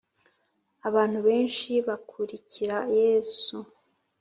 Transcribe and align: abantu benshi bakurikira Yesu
abantu 0.87 1.17
benshi 1.27 1.71
bakurikira 1.87 2.77
Yesu 2.99 3.55